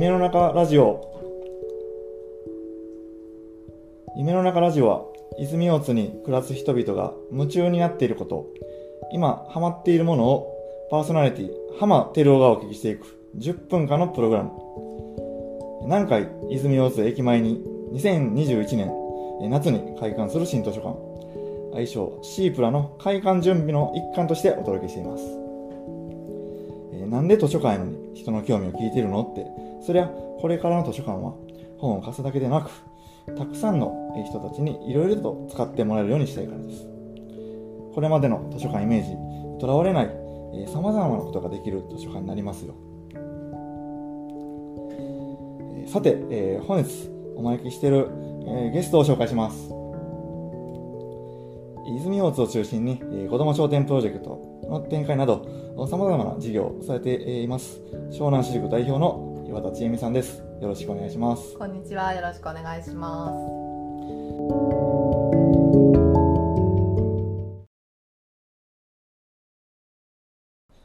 [0.00, 1.02] 夢の中ラジオ。
[4.16, 5.02] 夢の中ラジオは
[5.40, 8.46] 泉大津に暮らす人々が夢中になっていること。
[9.12, 11.50] 今ハマっているものをパーソナリティ
[11.80, 13.06] 浜照夫がお聞きしていく
[13.38, 14.52] 10分間のプログラム。
[15.82, 17.60] 南海泉大津駅前に
[17.94, 20.96] 2021年夏に開館する新図書館。
[21.74, 25.24] 愛称シープラの開館準備の一環としてお届けしています、
[26.92, 31.34] えなんで図書館への人の興味を聞いてるのってそりゃこれからの図書館は
[31.78, 32.70] 本を貸すだけでなく
[33.36, 33.94] たくさんの
[34.26, 36.86] 人たちにいろいろと使ってもらえるようにしたいからです。
[37.94, 40.10] これまでの図書館イメージにとらわれない
[40.72, 42.74] さまざまなことができる図書館になりますよ。
[45.86, 48.08] さて、えー本日お招きしている、
[48.46, 49.74] えーゲストを紹介します。
[51.96, 55.44] 泉大津を中心に、えー子ども商店プロジェクトの展開など
[55.88, 57.80] さまざまな事業をされています。
[58.10, 59.27] 湘南市塾代表の
[59.58, 60.38] 岩田千恵美さんです。
[60.60, 61.54] よろしくお願いします。
[61.58, 64.58] こんにちは、よろしくお願いします。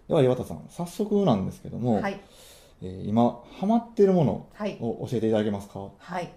[0.07, 2.19] では岩田さん早速なんですけども、はい、
[2.81, 5.79] えー今ハマっているものはい、を教えていただけますか？
[5.79, 6.33] ははい。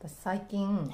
[0.00, 0.90] 私最近、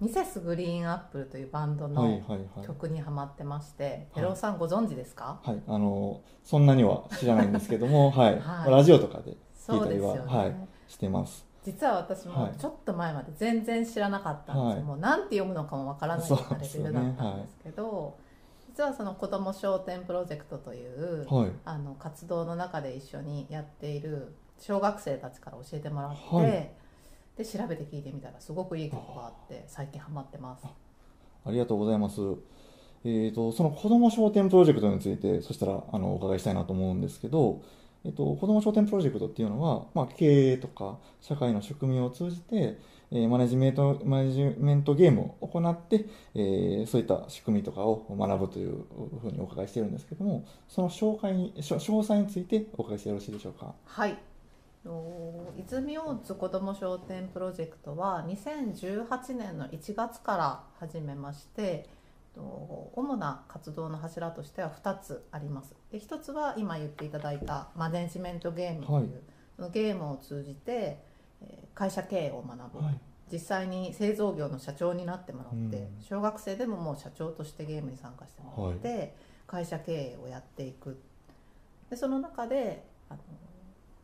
[0.00, 0.04] い。
[0.04, 2.66] ミセスグリーンアップルというバンドはいのはいはい。
[2.66, 4.06] 曲にハマってまして、はい。
[4.16, 5.40] テロさんご存知ですか？
[5.44, 5.62] はい。
[5.66, 8.70] あのそんなには知らないんですけども はい、はい。
[8.70, 9.36] ラジオとかで
[9.68, 10.36] 聞いそうたりは、ですよね。
[10.36, 10.56] はい
[10.92, 11.46] してます。
[11.64, 12.52] 実は私もはい。
[12.58, 14.76] ちょっと前まで全然知らなかったんです。
[14.76, 14.82] よ、はい。
[14.82, 18.18] もうなんて読むのかもわからないようなレベルだったんですけど、
[18.68, 21.50] 実はその子ども商店プロジェクトという、はい。
[21.64, 26.70] あの活動の中で一緒にやっている小学生たちから教えてもらって、はい。
[27.36, 30.66] で調べて聞いてみたらすごくいい曲があって最近ハマってます。
[31.44, 32.20] ありがとうございます。
[33.04, 37.62] えー、とその子ども商店プロジェクトについてそしたらあのお伺いしたいなと思うんですけど、
[38.04, 42.78] えー、と子ども商店プロジェクトっていうのは、まあ、経営とか社会の仕組みを通じて、
[43.10, 48.84] えーマネジメントマネジメントゲームを行って、えーそういった仕組みとかを学ぶという
[49.20, 53.74] ふうにお伺いしてるんですけどもその紹介に詳細についてお伺いしてよろしいでしょうか？
[53.84, 54.16] はい
[55.56, 61.88] 泉大津子ども商店プロジェクトは2018年の1月から始めまして
[62.40, 65.74] 主な活動の柱としては2つあります。
[65.90, 69.08] で1つは今言っていただいたマネジメントゲームという、はい。
[69.56, 71.02] そのゲームを通じて
[71.42, 73.00] えー会社経営を学ぶ、はい。
[73.30, 76.02] 実際に製造業の社長になってもらって、うん。
[76.02, 79.14] 小学生でももう社長としてゲームに参加してもらって、
[79.46, 81.00] 会社経営をやっていく。
[81.88, 83.20] でその中であの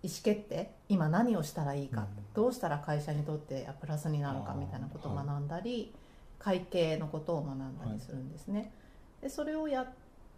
[0.02, 2.06] 意思決定今何をしたらいいか、うん。
[2.34, 5.94] どうしたら会社にとってプラスになるかみたいなことを学んだり、
[6.38, 8.72] 会計のことを学んだりするんですね。
[9.21, 9.87] でそれをやっ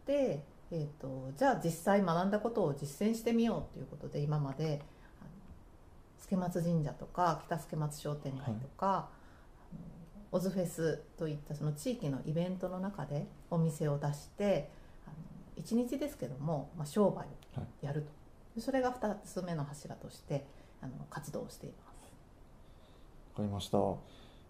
[0.06, 4.80] て、えー、とじゃあ実際学んだことを実践してみようということで今まで
[6.18, 9.80] 助松神社とか北助松商店街とか、あの
[10.30, 14.70] オズフェスといったその地域のイベントの中でお店を出して
[15.06, 17.26] あの1日ですけども、まあ、商売
[17.60, 18.08] をやると、
[18.54, 20.46] でそれが2つ目の柱として
[20.80, 21.90] あの活動をしています。
[23.32, 23.78] わかりました。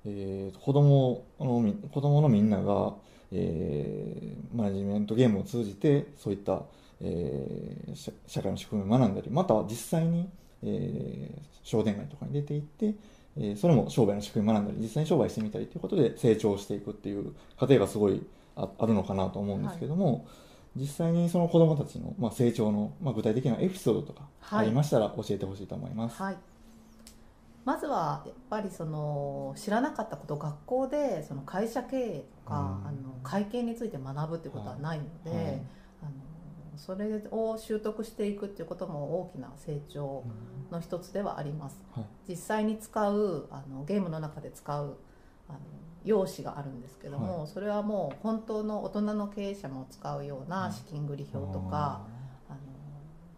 [0.06, 2.94] えー、子供のみ子供のみんなが、
[3.32, 6.62] えーマネジメントゲームを通じてそういった、
[7.00, 10.28] えー社社会の仕組みを学んだりまたは実際に、
[10.62, 12.94] えー商店街とかに出て行って、
[13.36, 18.22] えーそれも商売の仕組みを学んだり実際に商売してみたりということで成長していくっていう過程がすごい
[18.56, 20.26] ああるのかなと思うんですけども、
[20.76, 26.20] 実際にその子供たちの、まあ、成長の、まあ、具体的なエピソードとかはいありましたら教えてほしいと思います。
[26.22, 26.36] はい、
[27.64, 32.88] まずはやっぱりその知らなかったこと学校でその会社経営とか、うん。
[32.88, 35.62] あの会計について学ぶっていうことはないので、はい。
[36.02, 36.12] あの
[36.76, 40.24] それを習得していくっていうことも大きな成長
[40.70, 41.82] の一つではあります。
[41.94, 42.04] はい。
[42.28, 44.96] 実際に使うあのゲームの中で使う
[45.48, 45.58] あの
[46.04, 52.06] 用紙があるんですけども、それはもう本当の大人の経営者も使うような資金繰り表とか、
[52.48, 52.58] あの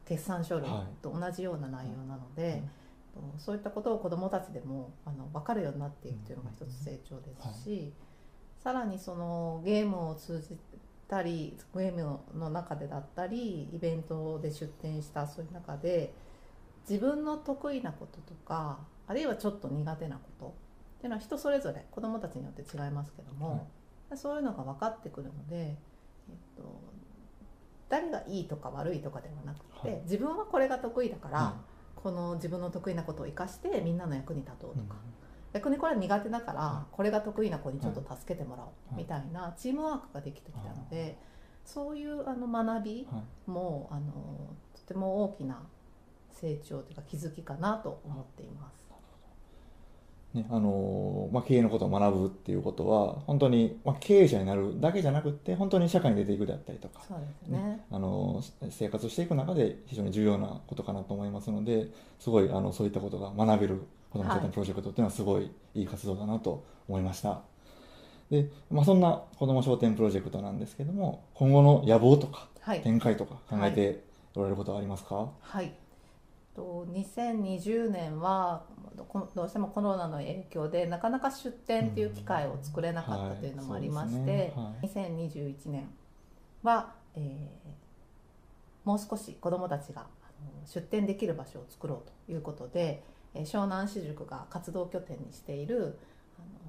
[0.05, 0.69] 決算書類
[1.03, 2.63] と同じような内容なので、
[3.39, 7.93] そういったことを子どもたちでもあの分かるようになっていくというのが一つ成長ですし、
[8.63, 10.59] さらにそのゲームを通じ
[11.09, 16.15] たりゲームの中でだったりイベントで出展したそういう中で
[16.89, 23.69] 自分の得意なこととかあるいはちょっと苦手なことっていうのは人それぞれ子どもたちによって違いますけども、
[24.15, 26.81] そういうのが分かってくるので、えっと、
[27.89, 30.01] 誰がいいとか悪いとかではなくて、はい。
[30.05, 31.57] 自分はこれが得意だから、は
[32.03, 34.97] この自分の得意なことを生かしてみんなの役に立とういとか、
[35.53, 41.19] 逆にこれは苦手だから、はこれが得意な子にちょっと助けてもらおうはいみたいなチームワークができてきたので、
[41.65, 43.51] そういうあの学びはい。
[43.51, 44.13] もあの
[44.75, 45.61] とても大きな
[46.33, 48.82] 成長というか気づきかなと思っています。
[50.35, 57.85] ねあのまあ、経営のことを学ぶっていうことは本当に、まあ、経営者になるだけじゃなくって本当に社会に出ていくであったりとか、そうですね。
[57.91, 61.89] あの生活をしていく中で非常に重要なことかなと思いますので
[62.19, 67.43] すごいあのそういったことが学べる子ども商店プロジェクトっていうのはすごいいい活動だなと思いました。
[68.31, 72.81] で、まあ、そんな子ども商店プロジェクトなんですけども今後の野望とかはい。
[72.81, 75.73] 展開とか考えておられることはありますか、はい。
[76.55, 78.65] と2020年は
[79.09, 85.11] こどうしてもコロナの影響でなかなか出店っていう機会を作れなかったというのもありまして、はいそうですね。
[85.19, 85.89] 2021年
[86.63, 87.83] は、えー
[88.85, 90.07] もう少し子どもたちが
[90.67, 95.99] 出店できる場所を作ろうということで、えー湘南市塾が活動拠点にしている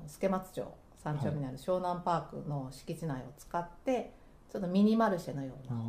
[0.07, 0.71] 助松町
[1.03, 4.13] 三丁目にある湘南パークの敷地内を使って
[4.53, 5.79] ちょっとミニマルシェのようあな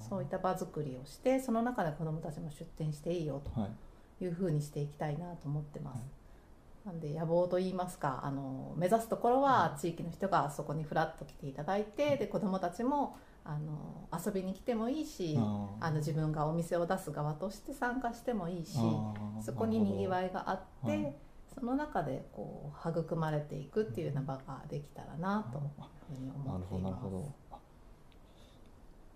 [0.00, 0.08] ー。
[0.08, 3.70] そういった場作りをしてその中で子どもたちも出店していいよはい。
[4.18, 6.02] というふうにしていきたいなと思ってます。
[6.86, 15.36] なんで野望といいますかあの目指すところは地域の人がそこにフラッと来ていただいてで子どもたちもあの遊びに来てもいいし
[15.80, 18.78] あの自分がお店を出す側として参加してもいいし
[19.40, 21.16] そこににぎわいがあって、
[21.54, 27.43] その中でこう育まれていくっていうような場ができたらなというふうに思っています。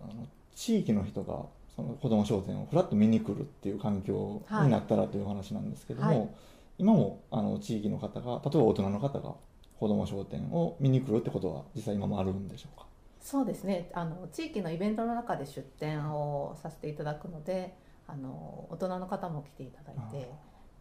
[0.00, 6.28] あの地域の人がその子ども商店をふらっと見に来るっていう環境になったらという話なんですけども、はい。
[6.78, 9.34] 今もあの地域の方が例えば大人の方が
[9.78, 12.86] 子ども商店を見に来るってことは実際今もあるんでしょうか？
[13.20, 13.90] そうですね。
[13.94, 20.30] あの地域のイベントの中で出店をさせていただくのであの大人の方も来ていただいて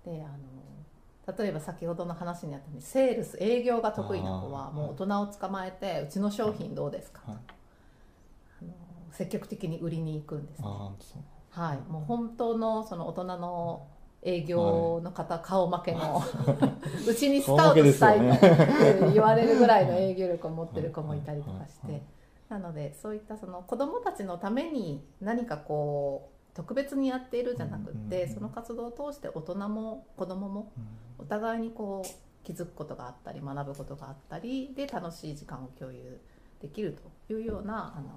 [0.06, 7.38] であの例えば先ほどの話にあったようにセールス営業が得意な子はもう大人を捕まえてうちの商品どうですか、はい
[9.18, 10.68] 積極的に売りに行くんですね、
[11.50, 13.88] はい、もう本当のその大人の
[14.22, 16.22] 営業の方、顔負けの
[17.08, 17.14] う。
[17.16, 22.06] ちにスカウトしたいと顔負けですよ言われるぐらいの営業力を持ってる子もいたりとかしはいはいて
[22.50, 30.88] なのでそういったその子どもたちのために何かこう特別にやっているじゃなくっうんうんその活動を通して大人も子どももうん。
[31.20, 36.20] お互いにこう気づくことがあったり学ぶことがあったりで楽しい時間を共有
[36.62, 36.96] できる
[37.28, 38.08] というようなあの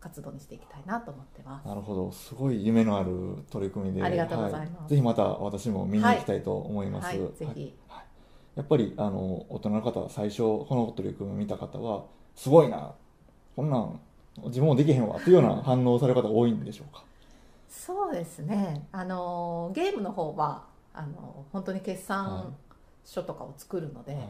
[0.00, 1.66] 活動にしていきたいなと思ってます。
[1.66, 2.12] なるほど。
[2.12, 4.02] すごい夢のある取り組みで。
[4.02, 4.82] ありがとうございます。
[4.82, 7.74] はぜひまた私も見に行きたいと思います、はい、ぜひ、
[8.54, 12.04] やっぱりあの大人の方は最初この取り組みを見た方は
[12.36, 12.94] すごいな
[13.56, 14.00] こんなん
[14.44, 17.02] 自分もできへんわっていうような反応をされる方が多いんでしょうか？
[17.68, 18.86] そうですね。
[18.92, 20.64] あのゲームの方は
[20.94, 22.54] あの本当に決算
[23.04, 24.22] 書とかを作るので、はい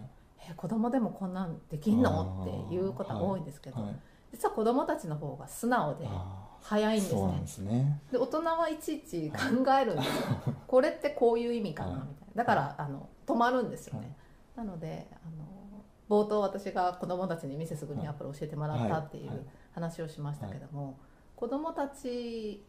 [0.51, 2.43] え子供でもこんなんできんの？
[2.69, 3.97] っていうことが多いんですけど、はい
[4.33, 7.39] 実は子供たちの方が素直であ早いんですね。
[7.41, 8.01] ですね。
[8.13, 9.39] で大人はいちいち考
[9.81, 10.07] えるんです。
[10.07, 12.43] よ これってこういう意味かなみたいな。
[12.43, 14.15] だからあの止まるんですよね、
[14.57, 15.45] なのであの
[16.09, 19.37] 冒頭私が子供たちにミセスグリーンアップルを教えてもらったっていうはい。
[19.37, 20.99] はい話をしましたけども、
[21.37, 22.65] 子供たち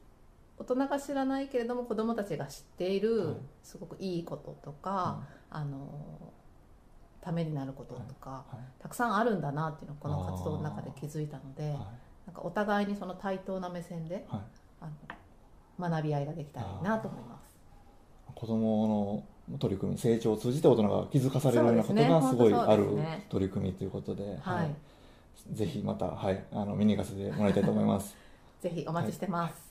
[0.60, 3.00] 大人が知らないけれども子供たちが知っていはい。
[3.00, 5.88] るすごくいいこととか、あの
[7.22, 8.82] ためになることとか、はい。
[8.82, 11.74] たくさんあるんだなっていうのをこの活動の中で気づいたのではい
[12.28, 14.42] なんかお互いにその対等な目線ではい。
[14.82, 17.58] あの学び合いができたらいいなと思います。
[18.36, 22.86] 子供の取り組み成長を通じて大人が気づかされるようなことがすごいある
[23.30, 24.76] 取り組みということで、はい、
[25.56, 28.16] ぜひまた、はい、あの見に行かせてもらいたいと思います。
[28.62, 29.54] ぜひお待ちしてます。
[29.54, 29.69] あっ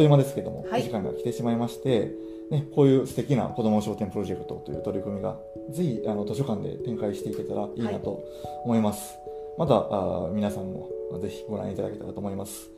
[0.00, 0.80] という間ですけども、はい。
[0.80, 2.10] お時間が来てしまいまして、
[2.50, 5.36] ね、こういう素敵な子ども商店プロジェクトという取り組みが
[5.68, 8.24] ぜひあの図書館で展開していけたらいいなと
[8.64, 9.14] 思います、
[9.58, 10.88] またあ皆さんも
[11.20, 12.70] ぜひご覧いただけたらと思います。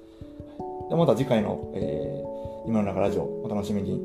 [0.88, 4.00] ではまた次回の、えー今の中ラジオお楽しみに